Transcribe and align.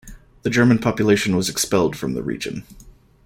The 0.41 0.49
German 0.49 0.79
population 0.79 1.35
was 1.35 1.47
expelled 1.47 1.95
from 1.95 2.15
the 2.15 2.23
region. 2.23 2.63